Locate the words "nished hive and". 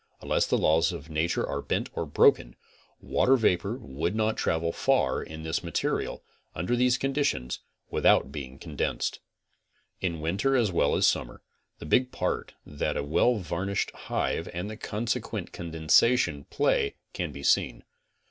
13.67-14.71